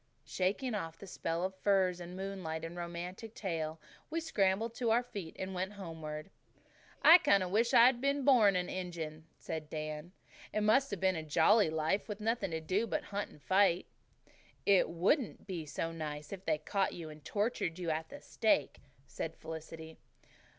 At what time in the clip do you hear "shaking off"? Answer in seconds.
0.25-0.97